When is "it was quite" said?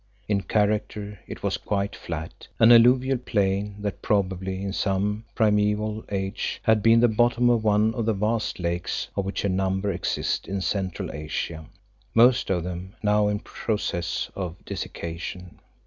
1.27-1.95